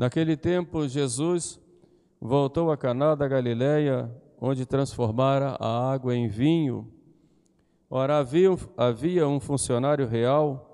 [0.00, 1.60] Naquele tempo, Jesus
[2.18, 4.10] voltou a Caná da Galileia,
[4.40, 6.90] onde transformara a água em vinho.
[7.90, 10.72] Ora, havia, havia um funcionário real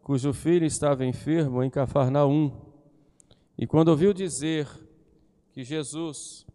[0.00, 2.52] cujo filho estava enfermo em Cafarnaum.
[3.58, 4.68] E quando ouviu dizer
[5.50, 6.46] que Jesus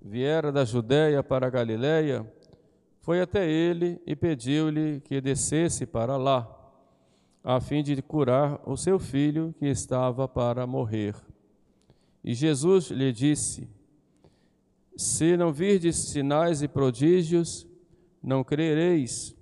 [0.00, 2.32] viera da Judéia para a Galiléia,
[3.00, 6.61] foi até ele e pediu-lhe que descesse para lá,
[7.44, 11.14] a fim de curar o seu filho que estava para morrer.
[12.22, 13.68] E Jesus lhe disse:
[14.96, 17.66] Se não virdes sinais e prodígios,
[18.22, 19.36] não crereis.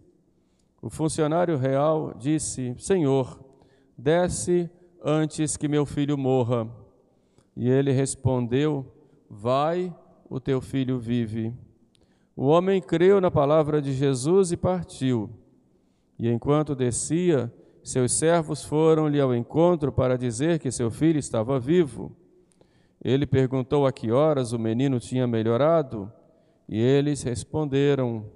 [0.81, 3.39] O funcionário real disse: Senhor,
[3.97, 4.71] desce
[5.03, 6.69] antes que meu filho morra.
[7.55, 8.87] E ele respondeu:
[9.29, 9.95] Vai,
[10.29, 11.53] o teu filho vive.
[12.35, 15.29] O homem creu na palavra de Jesus e partiu.
[16.19, 17.53] E enquanto descia,
[17.83, 22.15] seus servos foram-lhe ao encontro para dizer que seu filho estava vivo.
[23.03, 26.13] Ele perguntou a que horas o menino tinha melhorado,
[26.69, 28.27] e eles responderam: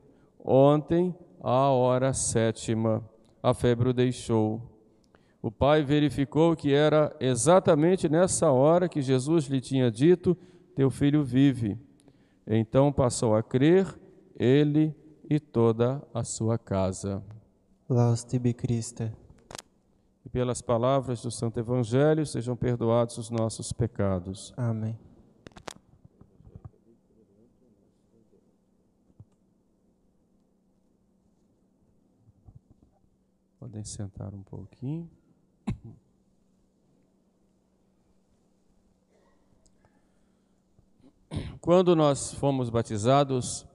[0.43, 3.05] Ontem, à hora sétima,
[3.43, 4.63] a febre o deixou.
[5.43, 10.35] O pai verificou que era exatamente nessa hora que Jesus lhe tinha dito:
[10.75, 11.79] Teu filho vive.
[12.47, 13.87] Então passou a crer,
[14.39, 14.95] ele
[15.29, 17.23] e toda a sua casa.
[17.89, 19.24] Laus tibi Christe.
[20.25, 24.55] E pelas palavras do Santo Evangelho sejam perdoados os nossos pecados.
[24.57, 24.99] Amém.
[33.59, 35.11] Podem sentar um pouquinho.
[41.61, 43.67] Quando nós fomos batizados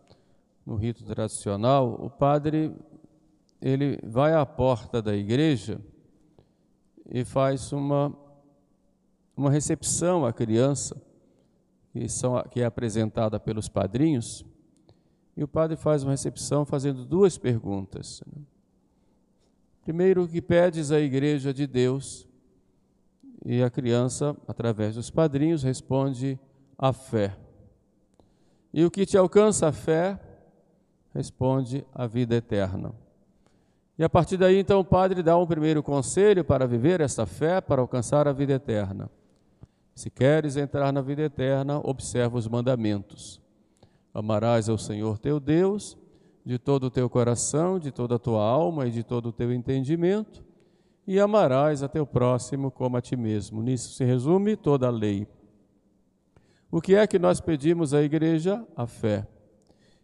[0.63, 2.75] no rito tradicional, o padre
[3.59, 5.81] ele vai à porta da igreja
[7.11, 8.15] e faz uma
[9.35, 11.01] uma recepção à criança
[11.93, 14.45] que, são, que é apresentada pelos padrinhos
[15.39, 18.21] e o padre faz uma recepção fazendo duas perguntas.
[18.27, 18.41] Né?
[19.85, 22.27] Primeiro, o que pedes à igreja de Deus?
[23.45, 26.37] E a criança, através dos padrinhos, responde
[26.77, 27.37] a fé.
[28.73, 30.19] E o que te alcança a fé?
[31.13, 32.93] Responde a vida eterna.
[33.99, 37.59] E a partir daí, então, o padre dá um primeiro conselho para viver essa fé,
[37.59, 39.11] para alcançar a vida eterna.
[39.93, 43.41] Se queres entrar na vida eterna, observa os mandamentos.
[44.13, 45.97] Amarás ao Senhor teu Deus
[46.45, 49.51] de todo o teu coração, de toda a tua alma e de todo o teu
[49.51, 50.45] entendimento,
[51.05, 53.61] e amarás a teu próximo como a ti mesmo.
[53.61, 55.27] Nisso se resume toda a lei.
[56.71, 58.65] O que é que nós pedimos à igreja?
[58.77, 59.27] A fé.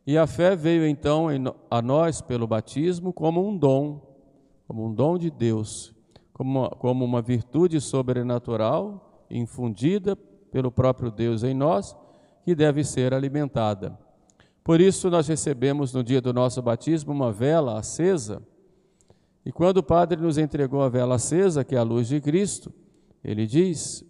[0.05, 1.27] E a fé veio então
[1.69, 4.01] a nós pelo batismo como um dom,
[4.67, 5.93] como um dom de Deus,
[6.31, 10.15] como uma, como uma virtude sobrenatural infundida
[10.51, 11.95] pelo próprio Deus em nós,
[12.44, 13.97] que deve ser alimentada.
[14.63, 18.41] Por isso, nós recebemos no dia do nosso batismo uma vela acesa.
[19.45, 22.71] E quando o Padre nos entregou a vela acesa, que é a luz de Cristo,
[23.23, 24.05] ele diz: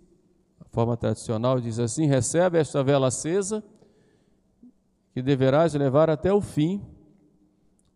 [0.76, 3.64] forma tradicional diz assim: recebe esta vela acesa,
[5.16, 6.86] que deverás levar até o fim,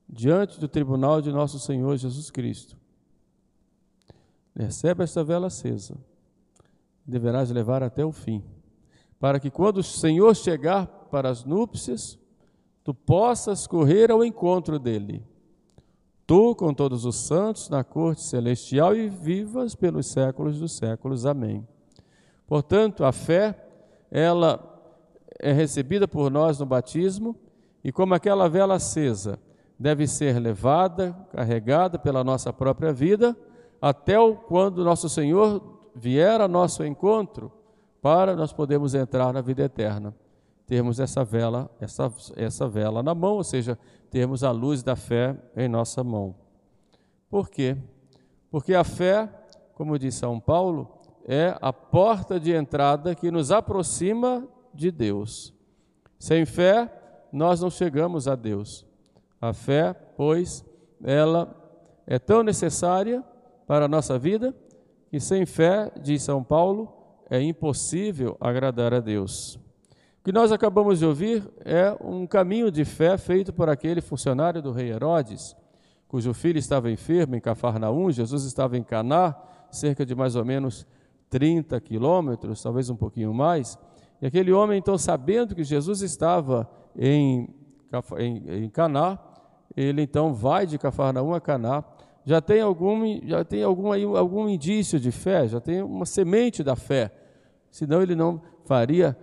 [0.07, 2.77] diante do tribunal de nosso Senhor Jesus Cristo.
[4.55, 5.97] Recebe esta vela acesa,
[7.05, 8.41] deverás levar até o fim,
[9.19, 12.17] para que quando o Senhor chegar para as núpcias,
[12.85, 15.21] tu possas correr ao encontro dele.
[16.25, 21.25] Tu, com todos os santos, na corte celestial e vivas pelos séculos dos séculos.
[21.25, 21.67] Amém.
[22.47, 23.67] Portanto, a fé,
[24.09, 24.68] ela
[25.39, 27.35] é recebida por nós no batismo
[27.83, 29.39] e como aquela vela acesa
[29.79, 33.35] deve ser levada, carregada pela nossa própria vida
[33.81, 37.51] até o, quando nosso Senhor vier a nosso encontro
[38.01, 40.13] para nós podermos entrar na vida eterna.
[40.67, 43.79] Termos essa vela, essa, essa vela na mão, ou seja,
[44.11, 46.35] termos a luz da fé em nossa mão.
[47.29, 47.77] Por quê?
[48.51, 49.29] Porque a fé,
[49.75, 54.47] como diz São Paulo, é a porta de entrada que nos aproxima
[54.79, 55.53] de Deus.
[56.17, 56.91] Sem fé,
[57.31, 58.85] nós não chegamos a Deus.
[59.39, 60.65] A fé, pois,
[61.03, 61.55] ela
[62.07, 63.23] é tão necessária
[63.67, 64.55] para a nossa vida
[65.09, 66.93] que sem fé, diz São Paulo,
[67.29, 69.55] é impossível agradar a Deus.
[70.19, 74.61] O que nós acabamos de ouvir é um caminho de fé feito por aquele funcionário
[74.61, 75.55] do rei Herodes,
[76.07, 79.35] cujo filho estava enfermo em Cafarnaum, Jesus estava em Caná,
[79.71, 80.85] cerca de mais ou menos
[81.29, 83.77] 30 quilômetros, talvez um pouquinho mais.
[84.21, 87.47] E aquele homem, então, sabendo que Jesus estava em,
[88.17, 89.17] em, em Caná,
[89.75, 91.83] ele então vai de Cafarnaum a Caná.
[92.25, 96.75] já tem algum, já tem algum, algum indício de fé, já tem uma semente da
[96.75, 97.11] fé.
[97.71, 99.17] Senão ele não faria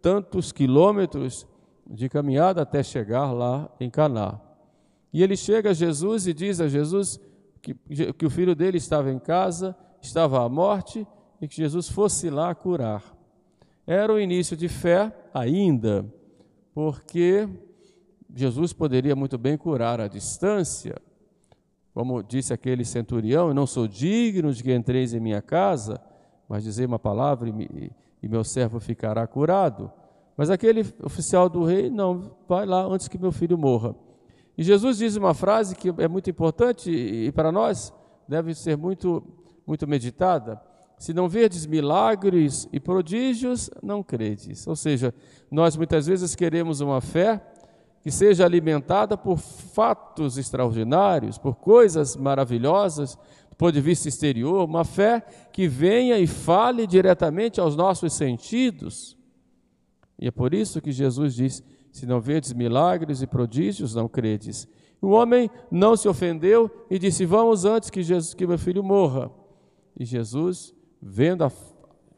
[0.00, 1.46] tantos quilômetros
[1.88, 4.40] de caminhada até chegar lá em Caná.
[5.12, 7.20] E ele chega a Jesus e diz a Jesus
[7.60, 7.74] que,
[8.14, 11.06] que o filho dele estava em casa, estava à morte
[11.40, 13.02] e que Jesus fosse lá curar.
[13.86, 16.04] Era o início de fé ainda,
[16.74, 17.48] porque
[18.34, 20.96] Jesus poderia muito bem curar à distância,
[21.92, 26.00] como disse aquele centurião, eu não sou digno de que entreis em minha casa,
[26.48, 27.90] mas dizei uma palavra e,
[28.22, 29.92] e meu servo ficará curado.
[30.36, 33.94] Mas aquele oficial do rei, não, vai lá antes que meu filho morra.
[34.56, 37.92] E Jesus diz uma frase que é muito importante e para nós
[38.26, 39.22] deve ser muito,
[39.66, 40.60] muito meditada.
[41.02, 44.68] Se não verdes milagres e prodígios, não credes.
[44.68, 45.12] Ou seja,
[45.50, 47.44] nós muitas vezes queremos uma fé
[48.00, 53.18] que seja alimentada por fatos extraordinários, por coisas maravilhosas,
[53.50, 55.20] do ponto de vista exterior, uma fé
[55.52, 59.18] que venha e fale diretamente aos nossos sentidos.
[60.16, 64.68] E é por isso que Jesus diz: se não vedes milagres e prodígios, não credes.
[65.00, 69.32] O homem não se ofendeu e disse: Vamos antes que, Jesus, que meu filho morra.
[69.98, 70.72] E Jesus,
[71.02, 71.50] vendo a,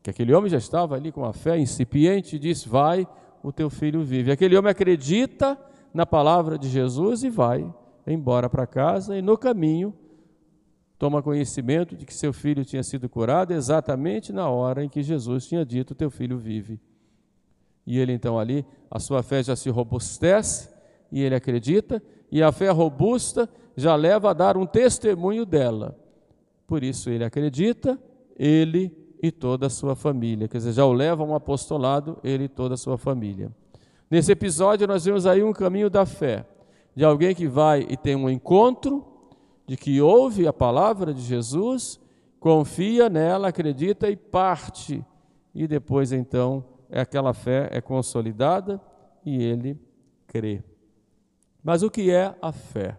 [0.02, 3.08] que aquele homem já estava ali com a fé incipiente, disse: Vai,
[3.42, 4.30] o teu filho vive.
[4.30, 5.58] Aquele homem acredita
[5.94, 7.72] na palavra de Jesus e vai
[8.06, 9.94] embora para casa e no caminho
[10.98, 15.46] toma conhecimento de que seu filho tinha sido curado exatamente na hora em que Jesus
[15.46, 16.80] tinha dito: Teu filho vive.
[17.86, 20.70] E ele então ali, a sua fé já se robustece
[21.12, 25.96] e ele acredita, e a fé robusta já leva a dar um testemunho dela.
[26.66, 27.98] Por isso ele acredita,
[28.36, 28.92] ele
[29.22, 30.48] e toda a sua família.
[30.48, 33.50] Quer dizer, já o leva a um apostolado, ele e toda a sua família.
[34.10, 36.46] Nesse episódio, nós vemos aí um caminho da fé,
[36.94, 39.04] de alguém que vai e tem um encontro,
[39.66, 41.98] de que ouve a palavra de Jesus,
[42.38, 45.04] confia nela, acredita e parte.
[45.54, 48.80] E depois, então, é aquela fé é consolidada
[49.24, 49.80] e ele
[50.26, 50.62] crê.
[51.62, 52.98] Mas o que é a fé?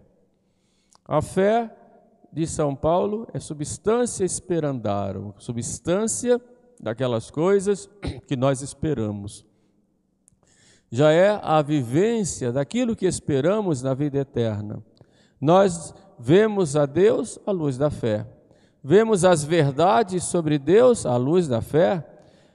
[1.07, 1.69] A fé
[2.35, 6.39] de São Paulo é substância esperandaro, substância
[6.79, 7.89] daquelas coisas
[8.27, 9.43] que nós esperamos
[10.95, 14.81] já é a vivência daquilo que esperamos na vida eterna.
[15.41, 18.25] Nós vemos a Deus à luz da fé,
[18.81, 22.05] vemos as verdades sobre Deus à luz da fé,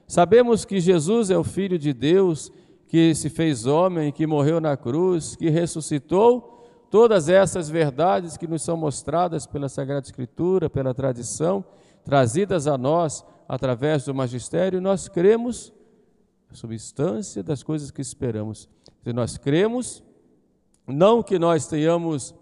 [0.07, 2.51] sabemos que Jesus é o Filho de Deus,
[2.87, 6.50] que se fez homem, que morreu na cruz, que ressuscitou.
[6.91, 11.63] Todas essas verdades que nos são mostradas pela Sagrada Escritura, pela tradição,
[12.03, 15.71] trazidas a nós através do magistério, nós cremos
[16.51, 18.67] a substância das coisas que esperamos.
[19.05, 20.03] Se nós cremos,
[20.85, 22.35] não que nós tenhamos,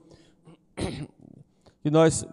[1.83, 2.25] que nós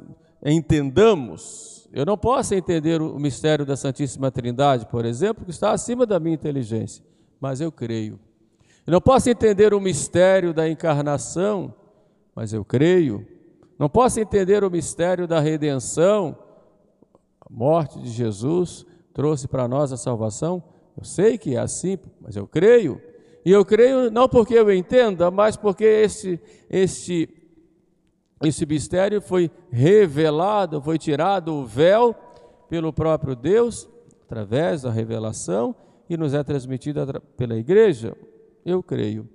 [0.43, 1.87] entendamos.
[1.93, 6.19] Eu não posso entender o mistério da Santíssima Trindade, por exemplo, que está acima da
[6.19, 7.05] minha inteligência,
[7.39, 8.19] mas eu creio.
[8.87, 11.75] Eu não posso entender o mistério da encarnação,
[12.37, 13.27] mas eu creio.
[13.79, 16.37] Não posso entender o mistério da redenção,
[17.41, 18.85] a morte de Jesus
[19.15, 20.63] trouxe para nós a salvação,
[20.99, 23.01] eu sei que é assim, mas eu creio.
[23.45, 26.39] E eu creio não porque eu entenda, mas porque esse,
[26.69, 27.29] esse,
[28.43, 32.15] esse mistério foi revelado, foi tirado o véu
[32.69, 33.89] pelo próprio Deus,
[34.25, 35.75] através da revelação,
[36.11, 37.01] e nos é transmitido
[37.37, 38.15] pela igreja.
[38.65, 39.29] Eu creio.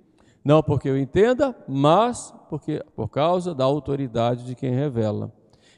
[0.44, 5.32] Não porque eu entenda, mas porque, por causa da autoridade de quem revela.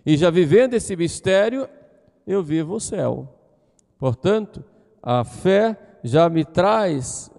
[0.04, 1.68] E já vivendo esse mistério,
[2.26, 3.32] eu vivo o céu.
[3.96, 4.64] Portanto,
[5.00, 7.30] a fé já me traz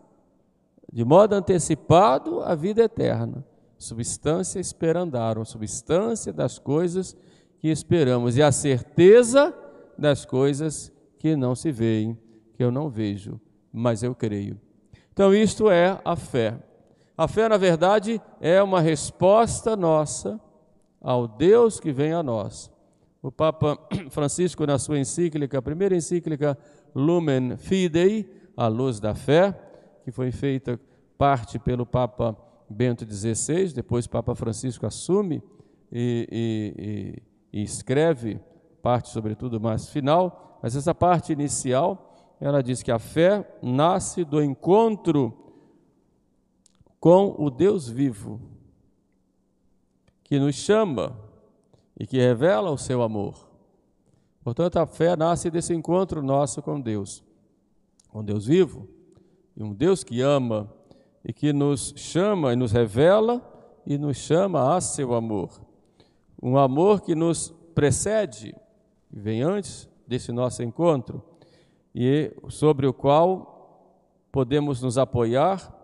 [0.89, 3.46] de modo antecipado a vida eterna.
[3.77, 7.13] Substância esperandaram, substância das coisas
[7.60, 9.54] que esperamos e a certeza
[9.98, 12.18] das coisas que não se veem,
[12.54, 13.38] que eu não vejo,
[13.70, 14.58] mas eu creio.
[15.12, 16.58] Então, isto é a fé.
[17.17, 20.39] A fé, na verdade, é uma resposta nossa
[21.00, 22.69] ao Deus que vem a nós.
[23.22, 23.79] O Papa
[24.12, 26.57] Francisco, na sua encíclica, a primeira encíclica
[26.93, 29.57] Lumen Fidei, a luz da fé,
[30.03, 30.79] que foi feita
[31.17, 32.36] parte pelo Papa
[32.69, 35.41] Bento XVI, depois o Papa Francisco assume
[35.91, 38.39] e, e, e, e escreve
[38.81, 44.43] parte, sobretudo, mais final, mas essa parte inicial, ela diz que a fé nasce do
[44.43, 45.44] encontro
[47.05, 48.41] com o Deus vivo,
[50.24, 51.15] que nos chama
[52.00, 53.47] e que revela o seu amor.
[54.43, 57.24] Portanto, a fé nasce desse encontro nosso com Deus,
[58.09, 58.88] com Deus vivo,
[59.55, 60.74] e um Deus que ama
[61.24, 63.39] e que nos chama e nos revela
[63.85, 65.62] e nos chama a seu amor.
[66.41, 68.55] um amor que nos precede,
[69.12, 71.21] vem antes desse nosso encontro,
[71.93, 73.93] e sobre o qual
[74.31, 75.75] podemos nos apoiar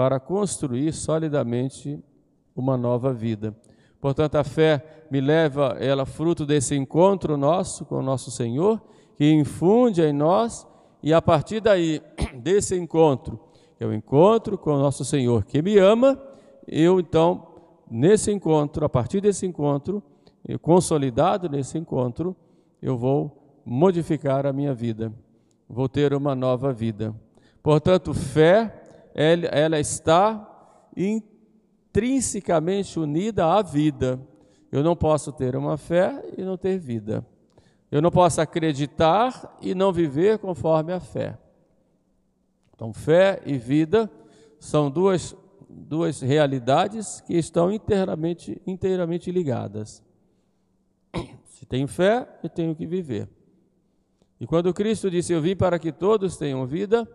[0.00, 2.02] para construir solidamente
[2.56, 3.54] uma nova vida.
[4.00, 8.80] Portanto, a fé me leva, ela fruto desse encontro nosso com o nosso Senhor,
[9.14, 10.66] que infunde em nós,
[11.02, 12.00] e a partir daí,
[12.42, 13.38] desse encontro,
[13.76, 16.18] que é o encontro com o nosso Senhor que me ama,
[16.66, 17.48] eu então,
[17.90, 20.02] nesse encontro, a partir desse encontro,
[20.62, 22.34] consolidado nesse encontro,
[22.80, 25.12] eu vou modificar a minha vida,
[25.68, 27.14] vou ter uma nova vida.
[27.62, 28.79] Portanto, fé,
[29.14, 30.46] ela está
[30.96, 34.20] intrinsecamente unida à vida.
[34.70, 37.26] Eu não posso ter uma fé e não ter vida.
[37.90, 41.36] Eu não posso acreditar e não viver conforme a fé.
[42.72, 44.10] Então, fé e vida
[44.58, 45.36] são duas,
[45.68, 50.02] duas realidades que estão inteiramente, inteiramente ligadas.
[51.46, 53.28] Se tenho fé, eu tenho que viver.
[54.40, 57.06] E quando Cristo disse: Eu vim para que todos tenham vida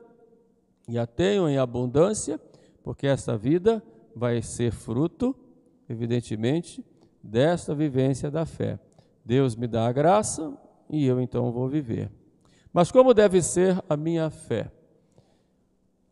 [0.88, 2.40] e a tenham em abundância,
[2.84, 3.84] porque essa vida
[4.16, 5.36] vai ser fruto,
[5.90, 6.86] evidentemente,
[7.22, 8.80] desta vivência da fé.
[9.24, 10.56] Deus me dá a graça
[10.90, 12.12] e eu então vou viver.
[12.72, 14.72] Mas como deve ser a minha fé?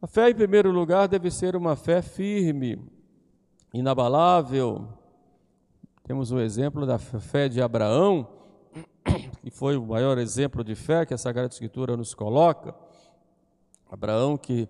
[0.02, 2.80] A fé, em primeiro lugar, deve ser uma fé firme,
[3.74, 4.88] inabalável,
[6.04, 8.28] temos o exemplo da fé de Abraão,
[9.42, 12.76] que foi o maior exemplo de fé que a Sagrada Escritura nos coloca.
[13.94, 14.68] Abraão que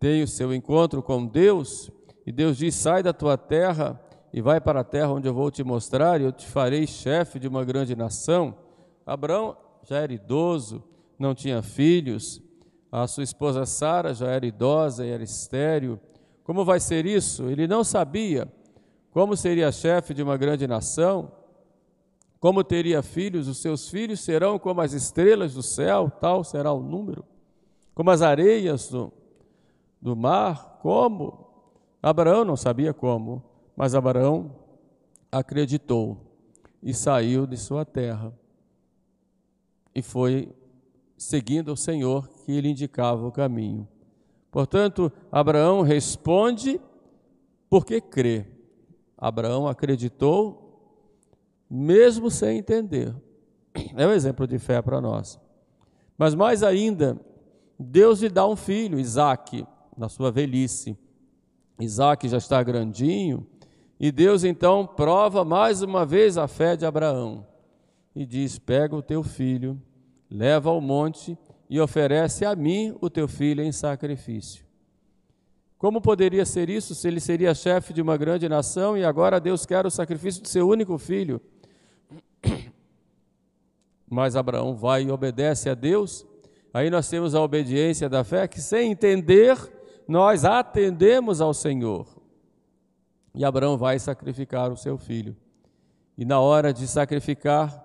[0.00, 1.90] tem o seu encontro com Deus,
[2.26, 4.00] e Deus diz: Sai da tua terra
[4.32, 7.38] e vai para a terra onde eu vou te mostrar, e eu te farei chefe
[7.38, 8.56] de uma grande nação.
[9.04, 10.82] Abraão já era idoso,
[11.18, 12.42] não tinha filhos,
[12.90, 16.00] a sua esposa Sara já era idosa e era estéril.
[16.42, 17.48] Como vai ser isso?
[17.50, 18.50] Ele não sabia
[19.10, 21.30] como seria chefe de uma grande nação?
[22.40, 23.46] Como teria filhos?
[23.46, 27.24] Os seus filhos serão como as estrelas do céu, tal será o número.
[27.94, 29.12] Como as areias do,
[30.00, 30.78] do mar?
[30.82, 31.46] Como?
[32.02, 33.42] Abraão não sabia como,
[33.76, 34.54] mas Abraão
[35.30, 36.18] acreditou
[36.82, 38.32] e saiu de sua terra
[39.94, 40.52] e foi
[41.16, 43.88] seguindo o Senhor que lhe indicava o caminho.
[44.50, 46.80] Portanto, Abraão responde
[47.70, 48.46] porque crê.
[49.16, 51.00] Abraão acreditou,
[51.70, 53.14] mesmo sem entender.
[53.96, 55.40] É um exemplo de fé para nós.
[56.18, 57.18] Mas mais ainda,
[57.84, 60.98] Deus lhe dá um filho, Isaac, na sua velhice.
[61.78, 63.46] Isaac já está grandinho,
[63.98, 67.46] e Deus então prova mais uma vez a fé de Abraão
[68.14, 69.80] e diz: Pega o teu filho,
[70.30, 71.36] leva ao monte
[71.68, 74.64] e oferece a mim o teu filho em sacrifício.
[75.78, 79.66] Como poderia ser isso se ele seria chefe de uma grande nação e agora Deus
[79.66, 81.40] quer o sacrifício de seu único filho?
[84.08, 86.26] Mas Abraão vai e obedece a Deus.
[86.74, 89.56] Aí nós temos a obediência da fé, que sem entender,
[90.08, 92.04] nós atendemos ao Senhor.
[93.32, 95.36] E Abraão vai sacrificar o seu filho.
[96.18, 97.80] E na hora de sacrificar,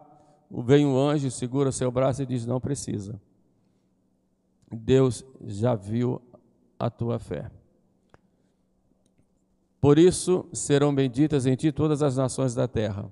[0.50, 3.22] vem um anjo, segura seu braço e diz: Não precisa.
[4.72, 6.20] Deus já viu
[6.80, 7.52] a tua fé.
[9.80, 13.12] Por isso serão benditas em ti todas as nações da terra.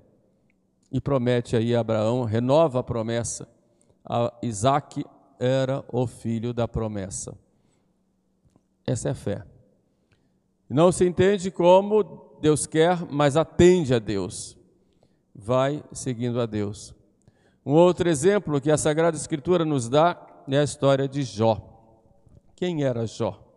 [0.90, 3.48] E promete aí a Abraão, renova a promessa.
[4.04, 5.04] A Isaac
[5.38, 7.36] era o filho da promessa.
[8.86, 9.44] Essa é a fé.
[10.68, 14.56] Não se entende como Deus quer, mas atende a Deus.
[15.34, 16.94] Vai seguindo a Deus.
[17.64, 21.62] Um outro exemplo que a Sagrada Escritura nos dá é a história de Jó.
[22.56, 23.47] Quem era Jó?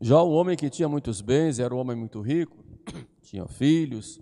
[0.00, 2.56] Já o homem que tinha muitos bens, era um homem muito rico,
[3.20, 4.18] tinha filhos,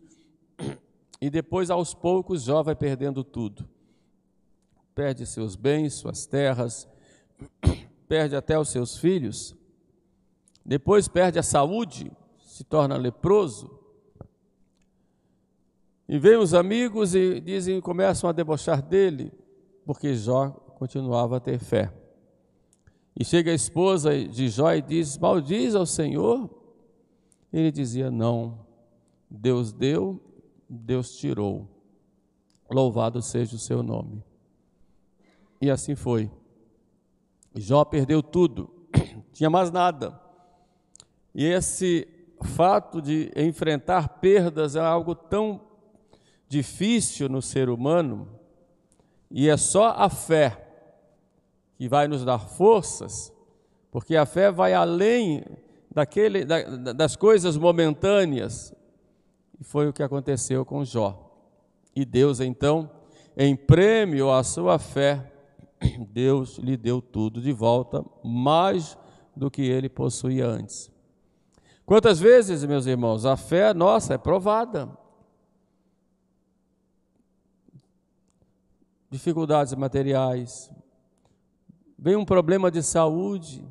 [1.20, 3.68] e depois, aos poucos, Jó vai perdendo tudo.
[4.92, 6.88] Perde seus bens, suas terras,
[8.08, 9.54] perde até os seus filhos,
[10.64, 13.78] depois perde a saúde, se torna leproso.
[16.08, 19.30] E vem os amigos e dizem, começam a debochar dele,
[19.84, 21.92] porque Jó continuava a ter fé.
[23.18, 26.48] E chega a esposa de Jó e diz: Maldiz ao Senhor.
[27.52, 28.64] Ele dizia: Não,
[29.28, 30.20] Deus deu,
[30.68, 31.68] Deus tirou.
[32.70, 34.22] Louvado seja o seu nome.
[35.60, 36.30] E assim foi.
[37.56, 38.70] Jó perdeu tudo,
[39.32, 40.20] tinha mais nada.
[41.34, 42.06] E esse
[42.54, 45.60] fato de enfrentar perdas é algo tão
[46.48, 48.28] difícil no ser humano
[49.30, 50.67] E é só a fé
[51.78, 53.32] que vai nos dar forças,
[53.88, 55.44] porque a fé vai além
[55.94, 58.74] daquele, da, das coisas momentâneas.
[59.60, 61.24] E foi o que aconteceu com Jó.
[61.94, 62.90] E Deus, então,
[63.36, 65.32] em prêmio à sua fé,
[66.10, 68.98] Deus lhe deu tudo de volta, mais
[69.36, 70.90] do que ele possuía antes.
[71.86, 74.90] Quantas vezes, meus irmãos, a fé nossa é provada.
[79.08, 80.70] Dificuldades materiais,
[81.98, 83.66] vem um problema de saúde,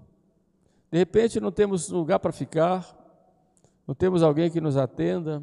[0.91, 2.93] de repente não temos lugar para ficar,
[3.87, 5.41] não temos alguém que nos atenda,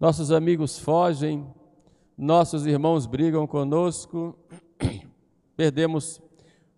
[0.00, 1.46] nossos amigos fogem,
[2.18, 4.36] nossos irmãos brigam conosco,
[5.56, 6.20] perdemos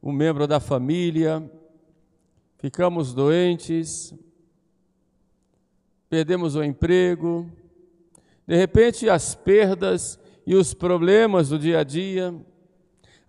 [0.02, 1.50] um membro da família,
[2.59, 4.14] ficamos doentes,
[6.11, 7.50] perdemos o emprego,
[8.47, 12.35] de repente as perdas e os problemas do dia a dia,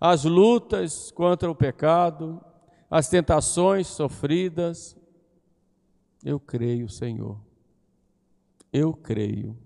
[0.00, 2.40] as lutas contra o pecado,
[2.90, 4.96] as tentações sofridas.
[6.24, 7.38] Eu creio, Senhor.
[8.72, 9.56] Eu creio.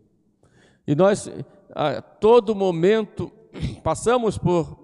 [0.87, 1.30] E nós,
[1.75, 3.30] a todo momento,
[3.82, 4.78] passamos por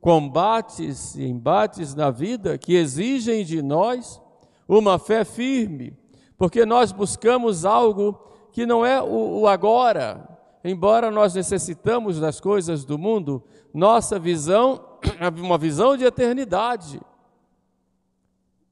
[0.00, 4.20] combates e embates na vida que exigem de nós
[4.68, 5.96] uma fé firme,
[6.36, 8.20] porque nós buscamos algo
[8.52, 10.35] que não é o, o agora.
[10.68, 13.40] Embora nós necessitamos das coisas do mundo,
[13.72, 17.00] nossa visão é uma visão de eternidade.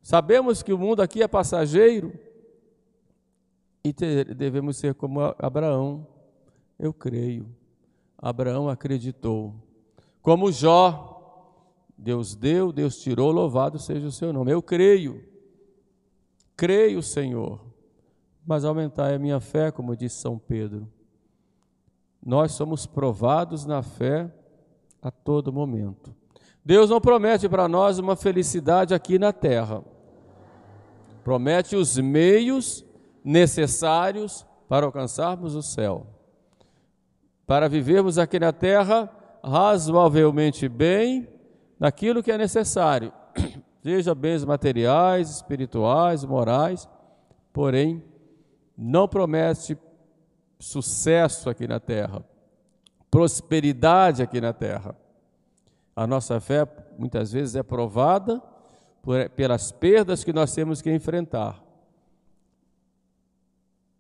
[0.03, 2.13] Sabemos que o mundo aqui é passageiro
[3.85, 6.05] e devemos ser como Abraão.
[6.77, 7.47] Eu creio.
[8.19, 9.55] Abraão acreditou.
[10.21, 11.55] Como Jó,
[11.97, 14.51] Deus deu, Deus tirou, louvado seja o seu nome.
[14.51, 15.25] Eu creio.
[16.57, 17.65] Creio, Senhor,
[18.45, 20.89] mas aumentai a minha fé, como disse São Pedro.
[22.25, 24.33] Nós somos provados na fé
[25.03, 26.15] a todo momento.
[26.65, 29.85] Deus não promete para nós uma felicidade aqui na terra.
[31.23, 32.85] Promete os meios
[33.23, 36.07] necessários para alcançarmos o céu.
[37.47, 39.11] Para vivermos aqui na terra
[39.43, 41.29] razoavelmente bem
[41.79, 43.13] naquilo que é necessário
[43.83, 46.89] seja bens materiais, espirituais, morais,
[47.53, 48.03] porém
[48.77, 49.77] não promete
[50.65, 52.25] sucesso aqui na terra,
[53.11, 54.97] prosperidade aqui na terra.
[55.95, 56.67] A nossa fé
[56.99, 58.43] muitas vezes é provada
[59.03, 61.63] por, pelas perdas que nós temos que enfrentar.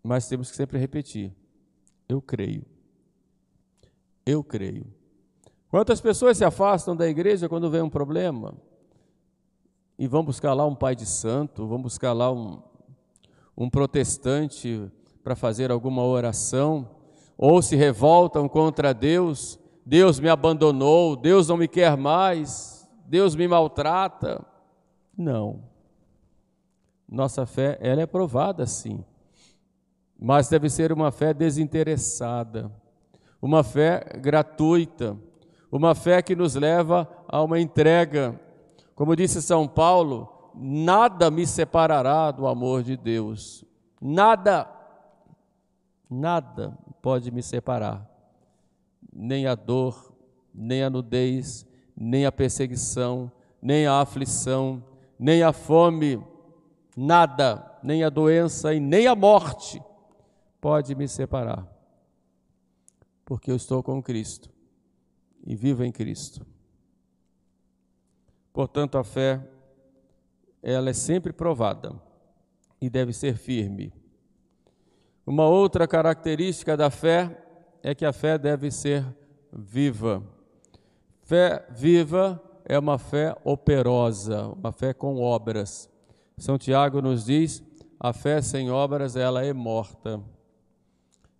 [0.02, 1.32] Mas temos que sempre repetir:
[2.08, 2.64] eu creio.
[4.26, 4.86] Eu creio.
[5.68, 8.54] Quantas pessoas se afastam da igreja quando vem um problema?
[9.98, 12.60] e vão buscar lá um pai de santo, vão buscar lá um,
[13.56, 14.90] um protestante
[15.24, 16.88] para fazer alguma oração,
[17.36, 23.48] ou se revoltam contra Deus, Deus me abandonou, Deus não me quer mais, Deus me
[23.48, 24.44] maltrata.
[25.18, 25.64] Não.
[27.08, 29.04] Nossa fé, ela é provada sim,
[30.16, 32.70] mas deve ser uma fé desinteressada,
[33.42, 35.16] uma fé gratuita,
[35.72, 38.40] uma fé que nos leva a uma entrega
[38.94, 43.64] como disse São Paulo, nada me separará do amor de Deus.
[44.00, 44.70] Nada,
[46.08, 48.08] nada pode me separar.
[49.12, 50.14] Nem a dor,
[50.52, 54.82] nem a nudez, nem a perseguição, nem a aflição,
[55.18, 56.22] nem a fome,
[56.96, 59.82] nada, nem a doença e nem a morte
[60.60, 61.66] pode me separar.
[63.24, 64.50] Porque eu estou com Cristo
[65.46, 66.46] e vivo em Cristo.
[68.52, 69.40] Portanto, a fé,
[70.62, 72.00] ela é sempre provada
[72.80, 73.92] e deve ser firme.
[75.26, 77.42] Uma outra característica da fé
[77.82, 79.04] é que a fé deve ser
[79.52, 80.22] viva.
[81.22, 85.88] Fé viva é uma fé operosa, uma fé com obras.
[86.36, 87.62] São Tiago nos diz:
[87.98, 90.20] a fé sem obras ela é morta.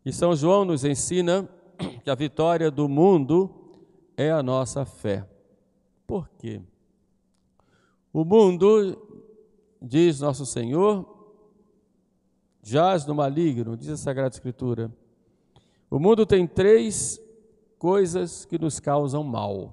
[0.05, 1.49] E São João nos ensina
[2.03, 3.51] que a vitória do mundo
[4.17, 5.27] é a nossa fé.
[6.07, 6.61] Por quê?
[8.13, 8.97] O mundo,
[9.83, 11.14] diz nosso Senhor,
[12.65, 14.91] jaz no maligno, diz a Sagrada Escritura.
[15.91, 17.21] O mundo tem três
[17.79, 19.73] coisas que nos causam mal,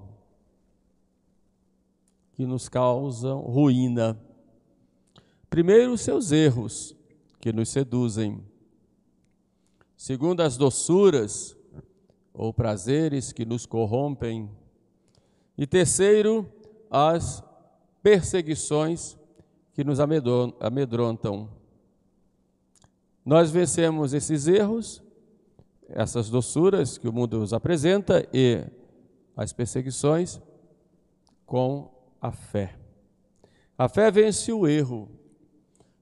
[2.34, 4.20] que nos causam ruína.
[5.48, 6.94] Primeiro, seus erros,
[7.40, 8.44] que nos seduzem.
[9.96, 11.56] Segundo, as doçuras
[12.32, 14.50] ou prazeres que nos corrompem.
[15.56, 16.50] E terceiro,
[16.90, 17.42] as
[18.02, 19.16] perseguições
[19.72, 21.61] que nos amedrontam.
[23.24, 25.02] Nós vencemos esses erros,
[25.88, 28.64] essas doçuras que o mundo nos apresenta e
[29.36, 30.40] as perseguições
[31.46, 32.76] com a fé.
[33.78, 35.08] A fé vence o erro.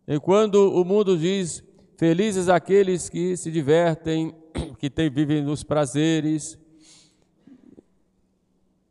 [0.07, 1.63] E quando o mundo diz
[1.97, 4.35] felizes aqueles que se divertem,
[4.79, 6.59] que tem, vivem nos prazeres,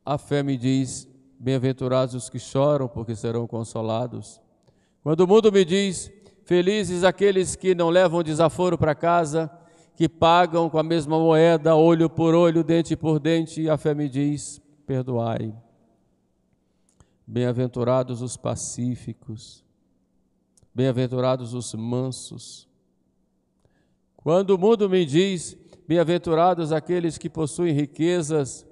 [0.05, 1.07] a fé me diz:
[1.39, 4.39] bem-aventurados os que choram, porque serão consolados.
[5.01, 6.11] Quando o mundo me diz:
[6.49, 9.51] felizes aqueles que não levam desaforo para casa,
[9.95, 14.09] que pagam com a mesma moeda, olho por olho, dente por dente, a fé me
[14.09, 15.53] diz: perdoai.
[17.27, 19.63] Bem-aventurados os pacíficos,
[20.73, 22.67] bem-aventurados os mansos.
[24.17, 25.55] Quando o mundo me diz:
[25.87, 28.65] bem-aventurados aqueles que possuem riquezas,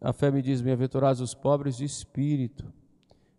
[0.00, 2.72] a fé me diz: bem-aventurados os pobres de espírito,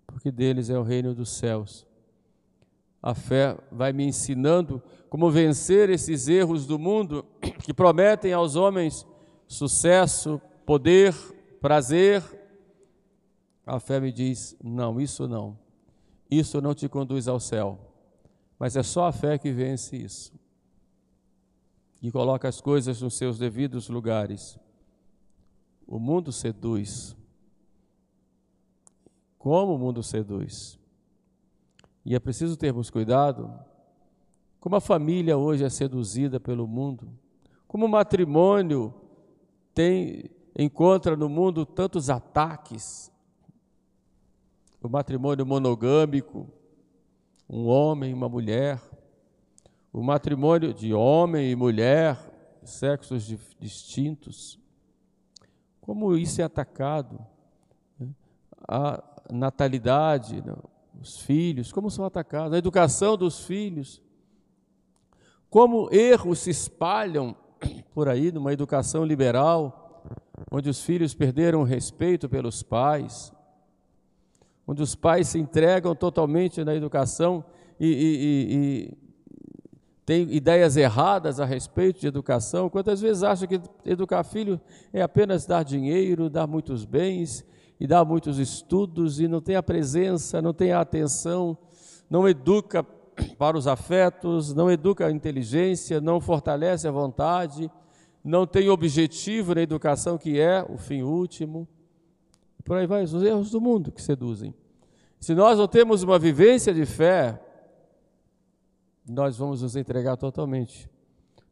[0.06, 1.90] porque deles é o reino dos céus.
[3.02, 7.26] A fé vai me ensinando como vencer esses erros do mundo
[7.64, 9.06] que prometem aos homens
[9.48, 11.14] sucesso, poder,
[11.60, 12.24] prazer.
[13.66, 15.58] A fé me diz: não, isso não.
[16.30, 17.78] Isso não te conduz ao céu.
[18.58, 20.32] Mas é só a fé que vence isso.
[22.02, 24.58] E coloca as coisas nos seus devidos lugares.
[25.86, 27.16] O mundo seduz.
[29.38, 30.80] Como o mundo seduz?
[32.06, 33.54] E é preciso termos cuidado
[34.60, 37.10] como a família hoje é seduzida pelo mundo,
[37.68, 38.94] como o matrimônio
[39.74, 43.12] tem encontra no mundo tantos ataques.
[44.82, 46.48] O matrimônio monogâmico,
[47.50, 48.82] um homem e uma mulher,
[49.94, 52.18] o matrimônio de homem e mulher,
[52.64, 53.26] sexos
[53.60, 54.60] distintos.
[55.80, 57.20] Como isso é atacado?
[58.00, 58.10] Né?
[58.68, 60.44] A natalidade,
[61.02, 64.02] os filhos, como são atacados, a educação dos filhos,
[65.50, 67.36] como erros se espalham
[67.94, 70.04] por aí numa educação liberal,
[70.52, 73.34] onde os filhos perderam o respeito pelos pais,
[74.68, 77.44] onde os pais se entregam totalmente na educação
[77.80, 78.98] e, e, e, e
[80.06, 82.70] têm ideias erradas a respeito de educação.
[82.70, 84.62] Quantas vezes acham que educar filho
[84.94, 87.44] é apenas dar dinheiro, dar muitos bens
[87.82, 91.58] e dá muitos estudos e não tem a presença, não tem a atenção,
[92.08, 92.84] não educa
[93.40, 97.72] para os afetos, não educa a inteligência, não fortalece a vontade,
[98.24, 101.68] não tem objetivo na educação que é o fim último.
[102.64, 104.54] Por aí vai, os erros do mundo que seduzem.
[105.20, 107.42] Se nós não temos uma vivência de fé,
[109.10, 110.88] nós vamos nos entregar totalmente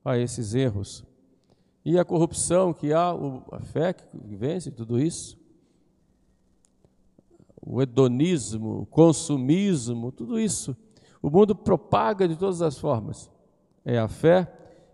[0.06, 1.04] a esses erros.
[1.84, 3.16] E a corrupção que há,
[3.52, 5.39] a fé que vence tudo isso,
[7.72, 10.76] o hedonismo, o consumismo, tudo isso.
[11.22, 13.30] O mundo propaga de todas as formas.
[13.86, 14.52] É a fé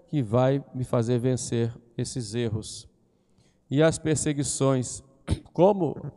[0.07, 2.85] que vai me fazer vencer esses erros.
[3.71, 5.01] E as perseguições,
[5.53, 6.11] como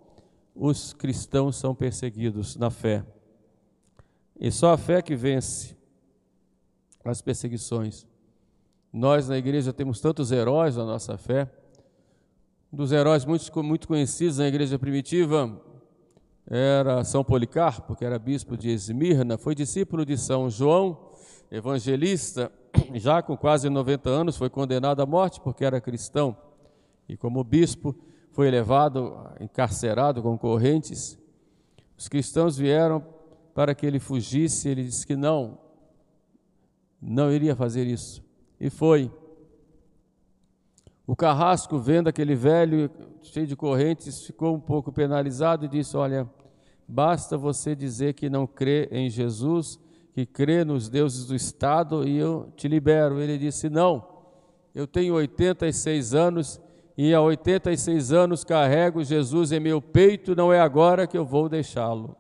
[0.52, 3.06] os cristãos são perseguidos na fé.
[4.40, 5.76] E só a fé que vence
[7.04, 8.04] as perseguições.
[8.92, 11.48] Nós na igreja temos tantos heróis na nossa fé.
[12.72, 15.67] Um dos heróis muito, muito conhecidos na igreja primitiva
[16.50, 21.10] era São Policarpo, que era bispo de Esmirna, foi discípulo de São João,
[21.50, 22.50] evangelista,
[22.94, 26.36] já com quase 90 anos, foi condenado à morte porque era cristão.
[27.06, 27.94] E como bispo,
[28.32, 31.18] foi levado, encarcerado com correntes.
[31.98, 33.04] Os cristãos vieram
[33.54, 35.58] para que ele fugisse, ele disse que não,
[37.00, 38.24] não iria fazer isso.
[38.58, 39.10] E foi.
[41.06, 42.90] O carrasco, vendo aquele velho
[43.22, 46.28] cheio de correntes, ficou um pouco penalizado e disse: Olha,
[46.88, 49.78] Basta você dizer que não crê em Jesus,
[50.10, 53.20] que crê nos deuses do Estado e eu te libero.
[53.20, 54.08] Ele disse: Não,
[54.74, 56.58] eu tenho 86 anos
[56.96, 61.48] e há 86 anos carrego Jesus em meu peito, não é agora que eu vou
[61.48, 62.16] deixá-lo.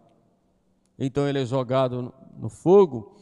[0.98, 3.16] Então ele é jogado no fogo,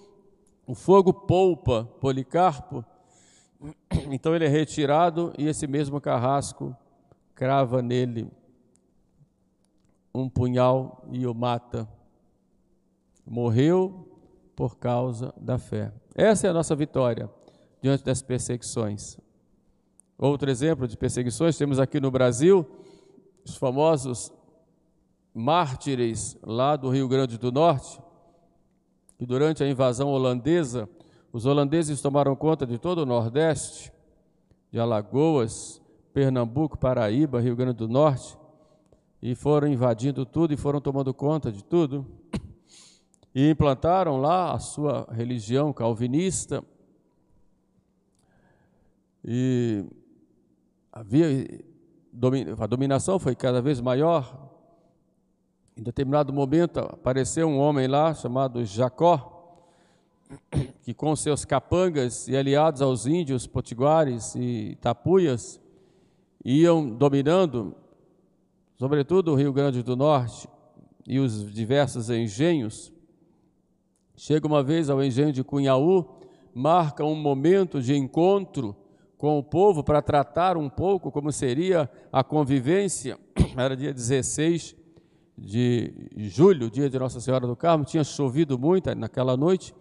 [0.67, 2.85] o fogo poupa Policarpo,
[4.11, 6.77] então ele é retirado e esse mesmo carrasco
[7.35, 8.29] crava nele
[10.21, 11.89] um punhal e o mata.
[13.27, 14.09] Morreu
[14.55, 15.93] por causa da fé.
[16.15, 17.31] Essa é a nossa vitória
[17.83, 19.19] diante das perseguições.
[20.19, 22.67] Outro exemplo de perseguições temos aqui no Brasil
[23.45, 24.33] os famosos
[25.35, 28.01] mártires lá do Rio Grande do Norte,
[29.19, 30.89] que durante a invasão holandesa,
[31.33, 33.93] os holandeses tomaram conta de todo o Nordeste,
[34.71, 35.81] de Alagoas,
[36.13, 38.37] Pernambuco, Paraíba, Rio Grande do Norte,
[39.29, 42.07] e foram invadindo tudo e foram tomando conta de tudo.
[43.35, 46.63] E implantaram lá a sua religião calvinista.
[49.25, 49.85] E
[50.93, 51.27] havia
[52.57, 54.49] a dominação foi cada vez maior.
[55.77, 59.61] Em determinado momento apareceu um homem lá chamado Jacó,
[60.83, 65.61] que com seus capangas e aliados aos índios potiguares e tapuias
[66.45, 67.75] iam dominando,
[68.77, 70.49] sobretudo o Rio Grande do Norte
[71.07, 72.93] e os diversos engenhos.
[74.17, 76.07] Chega uma vez ao engenho de Cunhaú,
[76.55, 78.77] marca um momento de encontro
[79.19, 83.19] com o povo para tratar um pouco como seria a convivência.
[83.57, 84.77] Era dia 16
[85.37, 89.75] de julho, dia de Nossa Senhora do Carmo, tinha chovido muito naquela noite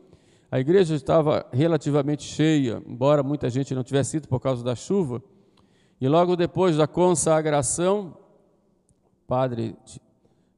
[0.56, 5.22] a igreja estava relativamente cheia, embora muita gente não tivesse ido por causa da chuva.
[6.00, 8.18] E logo depois da consagração,
[9.28, 9.76] padre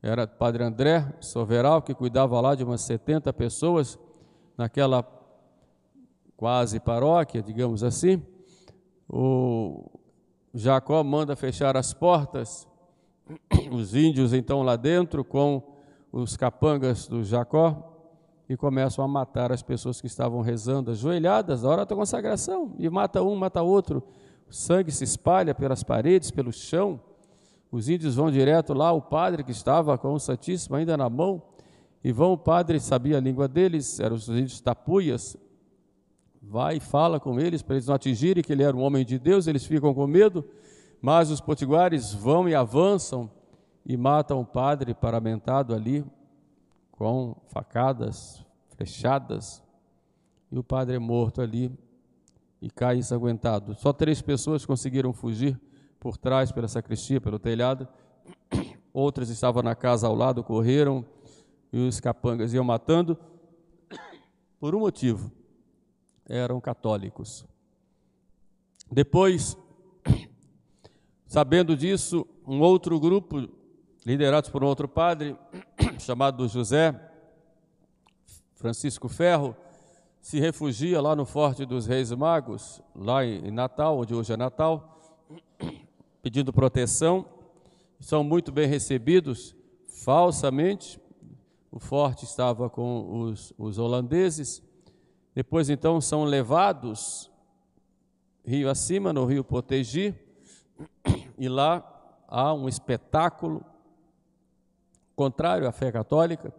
[0.01, 3.99] era padre André Soveral, que cuidava lá de umas 70 pessoas
[4.57, 5.05] naquela
[6.35, 8.21] quase paróquia, digamos assim.
[9.09, 9.99] O
[10.53, 12.67] Jacó manda fechar as portas,
[13.71, 15.61] os índios então lá dentro com
[16.11, 17.93] os capangas do Jacó
[18.47, 22.89] e começam a matar as pessoas que estavam rezando ajoelhadas na hora da consagração, e
[22.89, 24.01] mata um, mata outro.
[24.49, 27.01] O sangue se espalha pelas paredes, pelo chão.
[27.71, 31.41] Os índios vão direto lá, o padre que estava com o Santíssimo ainda na mão,
[32.03, 35.35] e vão, o padre sabia a língua deles, eram os índios tapuias,
[36.41, 39.19] vai e fala com eles para eles não atingirem que ele era um homem de
[39.19, 40.45] Deus, eles ficam com medo,
[41.01, 43.29] mas os potiguares vão e avançam
[43.85, 46.05] e matam o padre paramentado ali,
[46.91, 48.43] com facadas,
[48.75, 49.61] flechadas,
[50.51, 51.71] e o padre é morto ali
[52.61, 53.75] e cai ensanguentado.
[53.75, 55.59] Só três pessoas conseguiram fugir
[55.99, 57.87] por trás, pela sacristia, pelo telhado.
[58.93, 61.05] Outras estavam na casa ao lado, correram
[61.71, 63.17] e os capangas iam matando
[64.59, 65.31] por um motivo:
[66.27, 67.45] eram católicos.
[68.91, 69.57] Depois,
[71.27, 73.49] sabendo disso, um outro grupo,
[74.05, 75.35] liderados por um outro padre,
[75.99, 76.99] chamado José
[78.53, 79.55] Francisco Ferro,
[80.21, 85.15] se refugia lá no Forte dos Reis Magos, lá em Natal, onde hoje é Natal,
[86.27, 87.25] pedindo proteção.
[88.01, 89.55] São muito bem recebidos
[89.87, 90.99] falsamente.
[91.71, 94.61] O forte estava com os, os holandeses.
[95.33, 97.31] Depois, então, são levados
[98.45, 100.13] rio acima, no rio Potegi,
[101.37, 101.81] e lá
[102.27, 103.63] há um espetáculo
[105.15, 106.53] contrário à fé católica,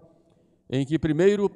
[0.71, 1.51] em que primeiro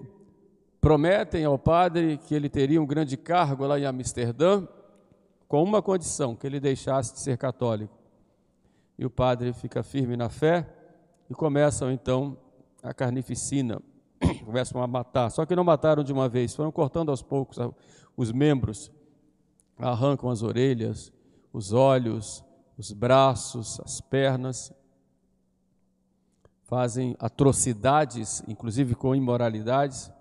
[0.82, 4.68] prometem ao padre que ele teria um grande cargo lá em Amsterdã,
[5.48, 8.01] com uma condição, que ele deixasse de ser católico.
[9.02, 10.64] E o padre fica firme na fé
[11.28, 12.38] e começam então
[12.80, 13.82] a carnificina,
[14.46, 15.28] começam a matar.
[15.28, 17.58] Só que não mataram de uma vez, foram cortando aos poucos
[18.16, 18.92] os membros,
[19.76, 21.12] arrancam as orelhas,
[21.52, 22.44] os olhos,
[22.78, 24.72] os braços, as pernas
[26.62, 30.12] fazem atrocidades, inclusive com imoralidades,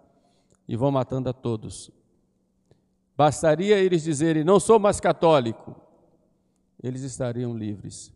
[0.68, 1.92] e vão matando a todos.
[3.16, 5.76] Bastaria eles dizerem: Não sou mais católico,
[6.82, 8.12] eles estariam livres.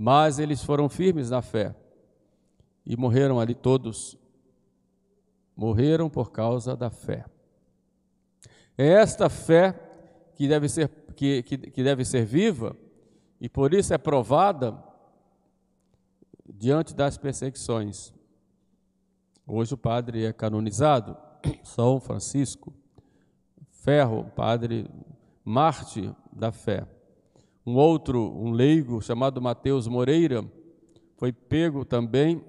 [0.00, 1.74] Mas eles foram firmes na fé
[2.86, 4.16] e morreram ali todos.
[5.56, 7.24] Morreram por causa da fé.
[8.76, 9.74] É esta fé
[10.36, 12.76] que deve ser, que, que, que deve ser viva
[13.40, 14.80] e por isso é provada
[16.48, 18.14] diante das perseguições.
[19.44, 21.16] Hoje o padre é canonizado,
[21.64, 22.72] São Francisco
[23.70, 24.88] Ferro, padre
[25.44, 26.86] Marte da fé.
[27.68, 30.42] Um outro, um leigo chamado Mateus Moreira,
[31.18, 32.42] foi pego também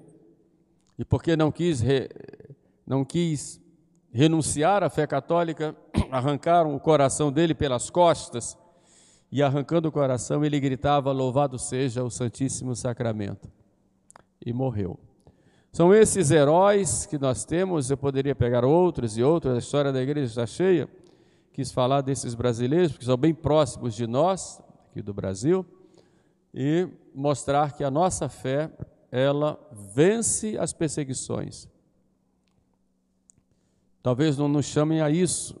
[0.98, 2.08] e porque não quis re,
[2.86, 3.60] não quis
[4.10, 5.76] renunciar à fé católica,
[6.10, 8.56] arrancaram o coração dele pelas costas
[9.30, 13.46] e arrancando o coração ele gritava: Louvado seja o Santíssimo Sacramento.
[14.42, 14.98] E morreu.
[15.70, 20.00] São esses heróis que nós temos, eu poderia pegar outros e outros, a história da
[20.00, 20.88] igreja está cheia,
[21.52, 25.64] quis falar desses brasileiros, porque são bem próximos de nós, aqui do Brasil,
[26.52, 28.70] e mostrar que a nossa fé,
[29.10, 31.68] ela vence as perseguições.
[34.02, 35.60] Talvez não nos chamem a isso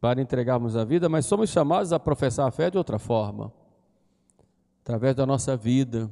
[0.00, 3.52] para entregarmos a vida, mas somos chamados a professar a fé de outra forma,
[4.82, 6.10] através da nossa vida,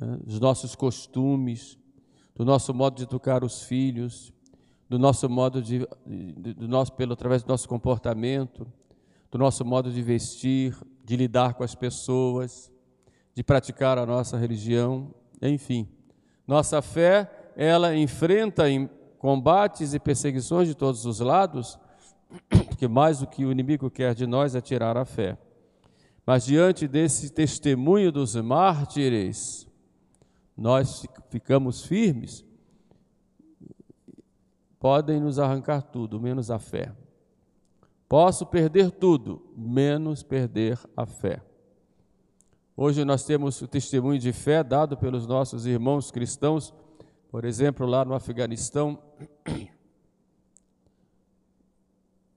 [0.00, 1.76] né, dos nossos costumes,
[2.34, 4.32] do nosso modo de educar os filhos,
[4.88, 5.86] do nosso modo de,
[6.56, 8.66] do nosso, pelo através do nosso comportamento,
[9.30, 12.72] do nosso modo de vestir, de lidar com as pessoas,
[13.34, 15.86] de praticar a nossa religião, enfim.
[16.46, 18.88] Nossa fé, ela enfrenta em
[19.18, 21.78] combates e perseguições de todos os lados,
[22.48, 25.36] porque mais do que o inimigo quer de nós é tirar a fé.
[26.26, 29.68] Mas diante desse testemunho dos mártires,
[30.56, 32.44] nós ficamos firmes.
[34.78, 36.92] Podem nos arrancar tudo, menos a fé.
[38.14, 41.42] Posso perder tudo, menos perder a fé.
[42.76, 46.72] Hoje nós temos o testemunho de fé dado pelos nossos irmãos cristãos,
[47.28, 49.02] por exemplo, lá no Afeganistão,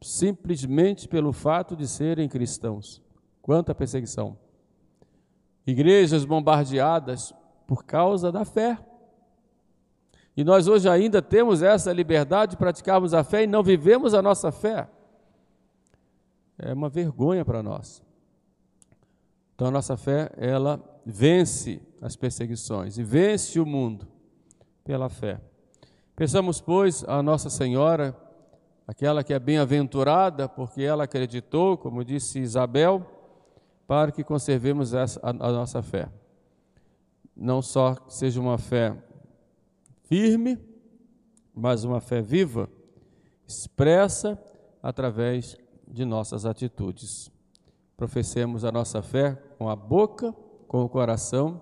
[0.01, 2.99] simplesmente pelo fato de serem cristãos.
[3.39, 4.35] Quanta perseguição!
[5.63, 7.35] Igrejas bombardeadas
[7.67, 8.79] por causa da fé.
[10.35, 14.23] E nós hoje ainda temos essa liberdade de praticarmos a fé e não vivemos a
[14.23, 14.89] nossa fé.
[16.57, 18.01] É uma vergonha para nós.
[19.53, 24.07] Então a nossa fé, ela vence as perseguições e vence o mundo
[24.83, 25.41] pela fé.
[26.15, 28.15] Pensamos, pois, a Nossa Senhora,
[28.87, 33.05] aquela que é bem-aventurada, porque ela acreditou, como disse Isabel,
[33.85, 36.09] para que conservemos essa, a, a nossa fé.
[37.35, 38.95] Não só seja uma fé
[40.03, 40.57] firme,
[41.53, 42.69] mas uma fé viva,
[43.47, 44.41] expressa
[44.81, 45.57] através
[45.97, 47.31] de nossas atitudes
[47.97, 50.31] professemos a nossa fé com a boca,
[50.67, 51.59] com o coração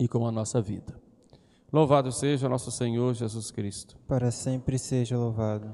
[0.00, 0.98] e com a nossa vida.
[1.70, 3.98] Louvado seja nosso Senhor Jesus Cristo.
[4.08, 5.70] Para sempre seja louvado.